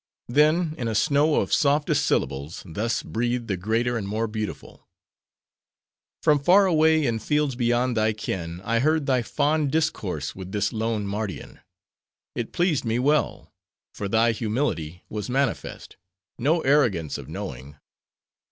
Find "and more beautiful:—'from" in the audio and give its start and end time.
3.99-6.39